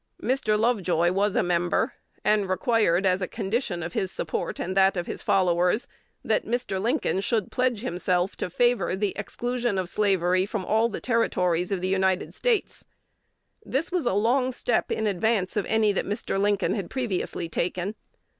Mr. 0.19 0.59
Lovejoy 0.59 1.11
was 1.11 1.35
a 1.35 1.43
member, 1.43 1.93
and 2.25 2.49
required, 2.49 3.05
as 3.05 3.19
the 3.19 3.27
condition 3.27 3.83
of 3.83 3.93
his 3.93 4.11
support 4.11 4.59
and 4.59 4.75
that 4.75 4.97
of 4.97 5.05
his 5.05 5.21
followers, 5.21 5.85
that 6.25 6.43
Mr. 6.43 6.81
Lincoln 6.81 7.21
should 7.21 7.51
pledge 7.51 7.81
himself 7.81 8.35
to 8.37 8.49
favor 8.49 8.95
the 8.95 9.13
exclusion 9.15 9.77
of 9.77 9.87
slavery 9.87 10.47
from 10.47 10.65
all 10.65 10.89
the 10.89 10.99
Territories 10.99 11.71
of 11.71 11.81
the 11.81 11.87
United 11.87 12.33
States. 12.33 12.83
This 13.63 13.91
was 13.91 14.07
a 14.07 14.13
long 14.13 14.51
step 14.51 14.91
in 14.91 15.05
advance 15.05 15.55
of 15.55 15.67
any 15.67 15.91
that 15.91 16.07
Mr. 16.07 16.41
Lincoln 16.41 16.73
had 16.73 16.89
previously 16.89 17.47
taken. 17.47 17.93